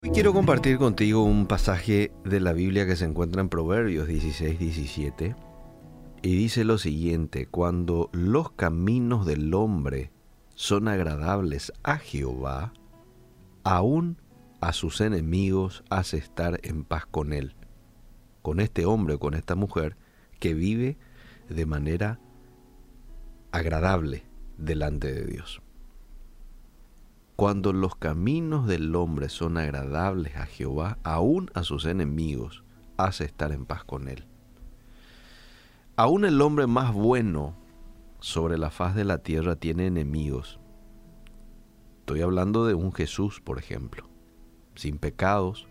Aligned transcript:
Hoy 0.00 0.10
quiero 0.10 0.32
compartir 0.32 0.78
contigo 0.78 1.24
un 1.24 1.48
pasaje 1.48 2.12
de 2.24 2.38
la 2.38 2.52
Biblia 2.52 2.86
que 2.86 2.94
se 2.94 3.04
encuentra 3.04 3.40
en 3.40 3.48
Proverbios 3.48 4.06
16, 4.06 4.56
17 4.56 5.34
y 6.22 6.36
dice 6.36 6.62
lo 6.62 6.78
siguiente, 6.78 7.46
cuando 7.46 8.08
los 8.12 8.52
caminos 8.52 9.26
del 9.26 9.52
hombre 9.54 10.12
son 10.54 10.86
agradables 10.86 11.72
a 11.82 11.96
Jehová, 11.96 12.72
aún 13.64 14.22
a 14.60 14.72
sus 14.72 15.00
enemigos 15.00 15.82
hace 15.90 16.18
estar 16.18 16.60
en 16.62 16.84
paz 16.84 17.04
con 17.04 17.32
él, 17.32 17.56
con 18.40 18.60
este 18.60 18.86
hombre 18.86 19.14
o 19.14 19.18
con 19.18 19.34
esta 19.34 19.56
mujer 19.56 19.96
que 20.38 20.54
vive 20.54 20.96
de 21.48 21.66
manera 21.66 22.20
agradable 23.50 24.22
delante 24.58 25.12
de 25.12 25.24
Dios. 25.24 25.60
Cuando 27.38 27.72
los 27.72 27.94
caminos 27.94 28.66
del 28.66 28.96
hombre 28.96 29.28
son 29.28 29.58
agradables 29.58 30.34
a 30.34 30.46
Jehová, 30.46 30.98
aún 31.04 31.52
a 31.54 31.62
sus 31.62 31.84
enemigos, 31.84 32.64
hace 32.96 33.26
estar 33.26 33.52
en 33.52 33.64
paz 33.64 33.84
con 33.84 34.08
él. 34.08 34.26
Aún 35.94 36.24
el 36.24 36.42
hombre 36.42 36.66
más 36.66 36.92
bueno 36.92 37.54
sobre 38.18 38.58
la 38.58 38.70
faz 38.70 38.96
de 38.96 39.04
la 39.04 39.18
tierra 39.18 39.54
tiene 39.54 39.86
enemigos. 39.86 40.58
Estoy 42.00 42.22
hablando 42.22 42.66
de 42.66 42.74
un 42.74 42.92
Jesús, 42.92 43.40
por 43.40 43.60
ejemplo, 43.60 44.08
sin 44.74 44.98
pecados, 44.98 45.68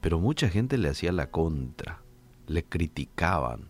pero 0.00 0.18
mucha 0.18 0.48
gente 0.48 0.78
le 0.78 0.88
hacía 0.88 1.12
la 1.12 1.30
contra, 1.30 2.00
le 2.46 2.64
criticaban, 2.64 3.68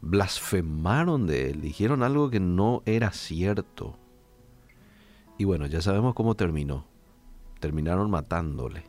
blasfemaron 0.00 1.28
de 1.28 1.50
él, 1.50 1.60
dijeron 1.60 2.02
algo 2.02 2.30
que 2.30 2.40
no 2.40 2.82
era 2.84 3.12
cierto 3.12 3.96
y 5.38 5.44
bueno, 5.44 5.66
ya 5.66 5.80
sabemos 5.80 6.14
cómo 6.14 6.34
terminó. 6.34 6.86
Terminaron 7.60 8.10
matándole. 8.10 8.84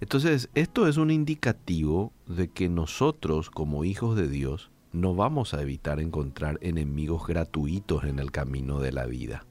Entonces, 0.00 0.48
esto 0.54 0.86
es 0.86 0.96
un 0.96 1.10
indicativo 1.10 2.12
de 2.26 2.48
que 2.48 2.68
nosotros, 2.68 3.50
como 3.50 3.84
hijos 3.84 4.16
de 4.16 4.28
Dios, 4.28 4.70
no 4.92 5.14
vamos 5.14 5.54
a 5.54 5.62
evitar 5.62 6.00
encontrar 6.00 6.58
enemigos 6.60 7.26
gratuitos 7.26 8.04
en 8.04 8.18
el 8.18 8.30
camino 8.30 8.80
de 8.80 8.92
la 8.92 9.06
vida. 9.06 9.44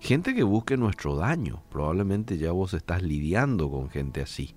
Gente 0.00 0.34
que 0.34 0.42
busque 0.42 0.76
nuestro 0.76 1.16
daño. 1.16 1.62
Probablemente 1.70 2.38
ya 2.38 2.52
vos 2.52 2.74
estás 2.74 3.02
lidiando 3.02 3.70
con 3.70 3.90
gente 3.90 4.22
así. 4.22 4.54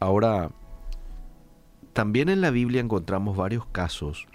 Ahora, 0.00 0.50
también 1.92 2.28
en 2.28 2.40
la 2.40 2.50
Biblia 2.50 2.80
encontramos 2.80 3.36
varios 3.36 3.66
casos 3.66 4.28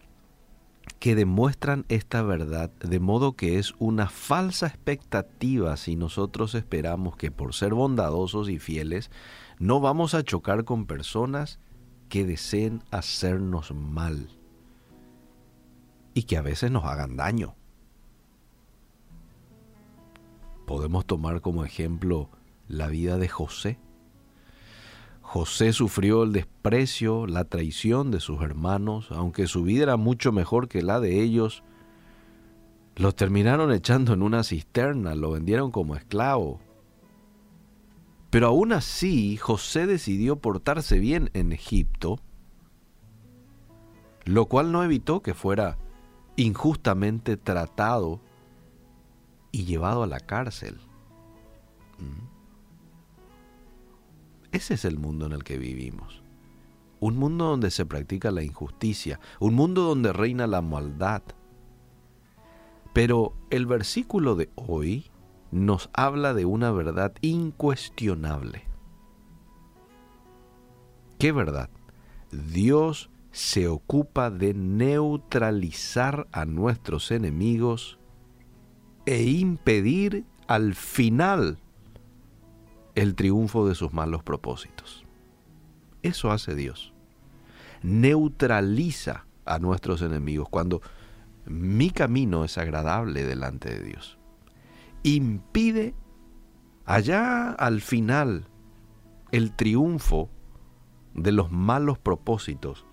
que 1.04 1.16
demuestran 1.16 1.84
esta 1.90 2.22
verdad, 2.22 2.72
de 2.80 3.02
modo 3.02 3.34
que 3.34 3.59
es 3.59 3.73
una 3.78 4.08
falsa 4.08 4.68
expectativa 4.68 5.76
si 5.76 5.98
nosotros 5.98 6.56
esperamos 6.56 7.18
que 7.18 7.30
por 7.30 7.54
ser 7.54 7.73
bondadosos 7.73 8.48
y 8.48 8.58
fieles 8.58 9.12
no 9.60 9.82
vamos 9.82 10.14
a 10.14 10.23
chocar 10.23 10.64
con 10.64 10.86
personas 10.86 11.60
que 12.08 12.23
deseen 12.23 12.84
hacernos 12.90 13.73
mal 13.73 14.30
y 16.14 16.23
que 16.23 16.38
a 16.38 16.42
veces 16.42 16.72
nos 16.72 16.86
hagan 16.86 17.17
daño. 17.17 17.54
Podemos 20.66 21.06
tomar 21.06 21.42
como 21.42 21.66
ejemplo 21.66 22.30
la 22.70 22.88
vida 22.88 23.17
de 23.17 23.28
José. 23.28 23.78
José 25.34 25.73
sufrió 25.73 26.22
el 26.22 26.31
desprecio, 26.31 27.26
la 27.26 27.45
traición 27.45 28.12
de 28.12 28.20
sus 28.20 28.44
hermanos, 28.44 29.08
aunque 29.09 29.48
su 29.48 29.64
vida 29.64 29.81
era 29.81 29.98
mucho 29.98 30.31
mejor 30.31 30.67
que 30.67 30.84
la 30.84 31.00
de 31.00 31.23
ellos. 31.23 31.64
Los 32.95 33.16
terminaron 33.16 33.72
echando 33.72 34.14
en 34.14 34.22
una 34.22 34.44
cisterna, 34.44 35.16
lo 35.16 35.31
vendieron 35.31 35.72
como 35.72 35.95
esclavo. 35.95 36.59
Pero 38.30 38.45
aún 38.45 38.73
así, 38.73 39.36
José 39.38 39.88
decidió 39.88 40.36
portarse 40.36 41.00
bien 41.00 41.31
en 41.34 41.52
Egipto, 41.52 42.20
lo 44.26 44.45
cual 44.45 44.71
no 44.71 44.83
evitó 44.83 45.23
que 45.23 45.33
fuera 45.33 45.80
injustamente 46.36 47.38
tratado 47.38 48.21
y 49.52 49.65
llevado 49.65 50.04
a 50.04 50.08
la 50.08 50.20
cárcel. 50.20 50.77
¿Mm? 51.98 52.33
Ese 54.53 54.75
es 54.75 54.86
el 54.86 54.99
mundo 54.99 55.25
en 55.25 55.31
el 55.31 55.43
que 55.43 55.58
vivimos. 55.58 56.21
Un 56.99 57.17
mundo 57.17 57.45
donde 57.45 57.71
se 57.71 57.86
practica 57.86 58.30
la 58.31 58.43
injusticia, 58.43 59.19
un 59.39 59.55
mundo 59.55 59.81
donde 59.81 60.14
reina 60.14 60.45
la 60.45 60.61
maldad. 60.61 61.23
Pero 62.93 63.33
el 63.49 63.65
versículo 63.65 64.36
de 64.36 64.52
hoy 64.55 65.09
nos 65.52 65.89
habla 65.93 66.36
de 66.36 66.45
una 66.45 66.71
verdad 66.71 67.14
incuestionable. 67.21 68.64
¿Qué 71.17 71.31
verdad? 71.31 71.71
Dios 72.31 73.09
se 73.31 73.67
ocupa 73.67 74.30
de 74.30 74.53
neutralizar 74.53 76.27
a 76.31 76.45
nuestros 76.45 77.09
enemigos 77.09 77.97
e 79.08 79.23
impedir 79.23 80.25
al 80.47 80.75
final 80.75 81.58
el 82.95 83.15
triunfo 83.15 83.67
de 83.67 83.76
sus 83.76 83.93
malos 83.93 84.23
propósitos. 84.23 85.05
Eso 86.02 86.31
hace 86.31 86.55
Dios. 86.55 86.93
Neutraliza 87.81 89.26
a 89.45 89.59
nuestros 89.59 90.02
enemigos 90.02 90.48
cuando 90.49 90.81
mi 91.45 91.89
camino 91.89 92.45
es 92.45 92.58
agradable 92.58 93.26
delante 93.26 93.70
de 93.70 93.83
Dios. 93.83 94.17
Impide 95.03 95.93
allá 96.86 97.52
al 97.52 97.82
final 97.82 98.48
el 99.32 99.53
triunfo 99.53 100.30
de 101.14 101.32
los 101.32 101.52
malos 101.52 101.98
propósitos 101.98 102.86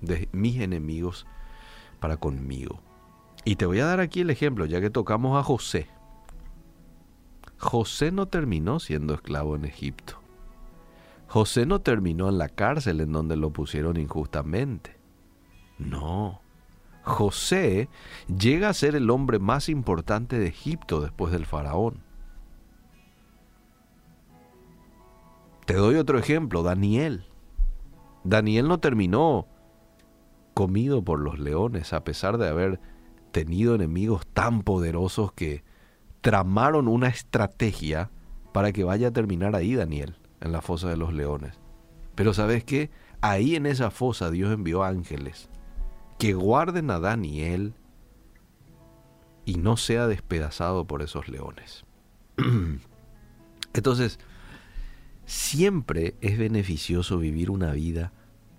de 0.00 0.28
mis 0.32 0.60
enemigos 0.60 1.26
para 2.00 2.16
conmigo. 2.16 2.80
Y 3.44 3.56
te 3.56 3.66
voy 3.66 3.80
a 3.80 3.86
dar 3.86 4.00
aquí 4.00 4.20
el 4.20 4.30
ejemplo, 4.30 4.64
ya 4.66 4.80
que 4.80 4.90
tocamos 4.90 5.38
a 5.38 5.42
José. 5.42 5.88
José 7.58 8.12
no 8.12 8.26
terminó 8.26 8.80
siendo 8.80 9.14
esclavo 9.14 9.56
en 9.56 9.64
Egipto. 9.64 10.20
José 11.28 11.66
no 11.66 11.80
terminó 11.80 12.28
en 12.28 12.38
la 12.38 12.48
cárcel 12.48 13.00
en 13.00 13.12
donde 13.12 13.36
lo 13.36 13.50
pusieron 13.50 13.96
injustamente. 13.96 14.96
No. 15.78 16.40
José 17.02 17.88
llega 18.28 18.68
a 18.68 18.74
ser 18.74 18.94
el 18.94 19.10
hombre 19.10 19.38
más 19.38 19.68
importante 19.68 20.38
de 20.38 20.46
Egipto 20.46 21.00
después 21.00 21.32
del 21.32 21.44
faraón. 21.44 22.02
Te 25.66 25.74
doy 25.74 25.96
otro 25.96 26.18
ejemplo, 26.18 26.62
Daniel. 26.62 27.26
Daniel 28.22 28.68
no 28.68 28.78
terminó 28.78 29.46
comido 30.54 31.02
por 31.02 31.20
los 31.20 31.38
leones 31.38 31.92
a 31.92 32.04
pesar 32.04 32.38
de 32.38 32.48
haber 32.48 32.80
tenido 33.32 33.74
enemigos 33.74 34.26
tan 34.28 34.62
poderosos 34.62 35.32
que 35.32 35.64
tramaron 36.24 36.88
una 36.88 37.08
estrategia 37.08 38.10
para 38.54 38.72
que 38.72 38.82
vaya 38.82 39.08
a 39.08 39.12
terminar 39.12 39.54
ahí 39.54 39.74
Daniel, 39.74 40.16
en 40.40 40.52
la 40.52 40.62
fosa 40.62 40.88
de 40.88 40.96
los 40.96 41.12
leones. 41.12 41.60
Pero 42.14 42.32
sabes 42.32 42.64
qué? 42.64 42.90
Ahí 43.20 43.56
en 43.56 43.66
esa 43.66 43.90
fosa 43.90 44.30
Dios 44.30 44.50
envió 44.50 44.84
ángeles 44.84 45.50
que 46.18 46.32
guarden 46.32 46.90
a 46.90 46.98
Daniel 46.98 47.74
y 49.44 49.56
no 49.56 49.76
sea 49.76 50.06
despedazado 50.06 50.86
por 50.86 51.02
esos 51.02 51.28
leones. 51.28 51.84
Entonces, 53.74 54.18
siempre 55.26 56.14
es 56.22 56.38
beneficioso 56.38 57.18
vivir 57.18 57.50
una 57.50 57.72
vida 57.72 58.14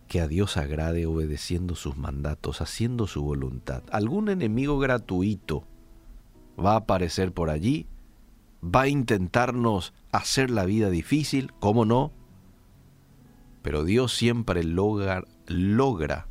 que 0.08 0.22
a 0.22 0.28
Dios 0.28 0.58
agrade 0.58 1.08
obedeciendo 1.08 1.74
sus 1.74 1.98
mandatos, 1.98 2.62
haciendo 2.62 3.08
su 3.08 3.24
voluntad. 3.24 3.82
Algún 3.90 4.30
enemigo 4.30 4.78
gratuito 4.78 5.66
va 6.64 6.74
a 6.74 6.78
aparecer 6.78 7.34
por 7.34 7.50
allí, 7.50 7.88
va 8.64 8.82
a 8.82 8.88
intentarnos 8.88 9.94
hacer 10.12 10.50
la 10.50 10.66
vida 10.66 10.90
difícil, 10.90 11.52
¿cómo 11.60 11.86
no? 11.86 12.12
Pero 13.62 13.84
Dios 13.84 14.14
siempre 14.14 14.64
logra, 14.64 15.24
logra 15.48 16.28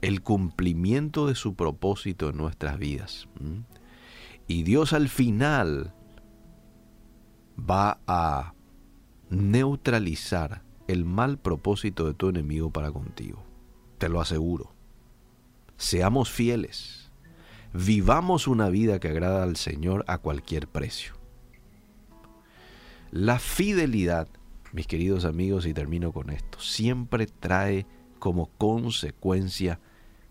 el 0.00 0.22
cumplimiento 0.22 1.26
de 1.26 1.34
su 1.34 1.54
propósito 1.54 2.30
en 2.30 2.36
nuestras 2.36 2.78
vidas. 2.78 3.28
Y 4.46 4.64
Dios 4.64 4.92
al 4.92 5.08
final 5.08 5.94
va 7.58 8.00
a 8.06 8.54
neutralizar 9.30 10.62
el 10.88 11.04
mal 11.04 11.38
propósito 11.38 12.06
de 12.06 12.14
tu 12.14 12.28
enemigo 12.28 12.70
para 12.70 12.90
contigo. 12.90 13.44
Te 13.98 14.08
lo 14.08 14.20
aseguro. 14.20 14.74
Seamos 15.76 16.30
fieles 16.30 17.01
vivamos 17.72 18.46
una 18.46 18.68
vida 18.68 19.00
que 19.00 19.08
agrada 19.08 19.42
al 19.42 19.56
Señor 19.56 20.04
a 20.06 20.18
cualquier 20.18 20.68
precio. 20.68 21.14
La 23.10 23.38
fidelidad, 23.38 24.28
mis 24.72 24.86
queridos 24.86 25.24
amigos, 25.24 25.66
y 25.66 25.74
termino 25.74 26.12
con 26.12 26.30
esto, 26.30 26.60
siempre 26.60 27.26
trae 27.26 27.86
como 28.18 28.46
consecuencia 28.58 29.80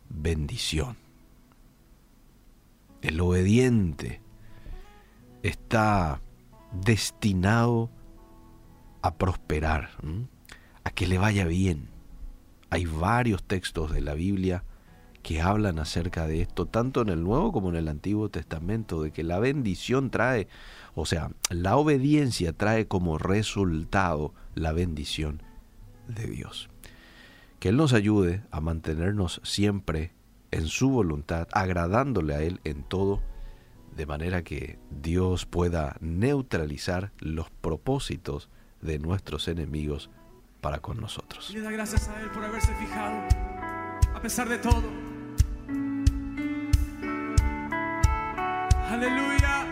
bendición. 0.10 0.98
El 3.02 3.20
obediente 3.22 4.22
está 5.44 6.22
destinado 6.72 7.90
a 9.02 9.16
prosperar, 9.16 9.90
a 10.84 10.92
que 10.92 11.08
le 11.08 11.18
vaya 11.18 11.46
bien. 11.46 11.90
Hay 12.70 12.86
varios 12.86 13.44
textos 13.44 13.92
de 13.92 14.02
la 14.02 14.14
Biblia 14.14 14.64
que 15.22 15.42
hablan 15.42 15.80
acerca 15.80 16.28
de 16.28 16.42
esto, 16.42 16.66
tanto 16.66 17.02
en 17.02 17.10
el 17.10 17.24
Nuevo 17.24 17.52
como 17.52 17.70
en 17.70 17.76
el 17.76 17.88
Antiguo 17.88 18.30
Testamento, 18.30 19.04
de 19.04 19.12
que 19.12 19.24
la 19.24 19.40
bendición 19.40 20.10
trae, 20.10 20.48
o 20.96 21.06
sea, 21.06 21.32
la 21.50 21.78
obediencia 21.78 22.54
trae 22.54 22.88
como 22.88 23.18
resultado 23.18 24.34
la 24.56 24.72
bendición 24.72 25.44
de 26.08 26.28
Dios. 26.28 26.70
Que 27.60 27.70
Él 27.70 27.78
nos 27.78 27.94
ayude 27.94 28.44
a 28.52 28.62
mantenernos 28.62 29.40
siempre 29.44 30.12
en 30.50 30.68
su 30.68 30.90
voluntad, 30.90 31.48
agradándole 31.52 32.34
a 32.34 32.42
Él 32.42 32.60
en 32.64 32.84
todo, 32.84 33.22
de 33.96 34.06
manera 34.06 34.44
que 34.44 34.80
Dios 34.90 35.46
pueda 35.46 35.98
neutralizar 36.00 37.12
los 37.20 37.50
propósitos 37.50 38.50
de 38.82 39.00
nuestros 39.00 39.48
enemigos 39.48 40.10
para 40.62 40.80
con 40.80 41.00
nosotros. 41.00 41.52
Le 41.54 41.62
da 41.62 41.72
gracias 41.72 42.08
a 42.10 42.22
Él 42.22 42.30
por 42.32 42.44
haberse 42.44 42.74
fijado, 42.76 43.28
a 44.14 44.22
pesar 44.22 44.50
de 44.50 44.58
todo. 44.58 45.11
Hallelujah. 48.92 49.71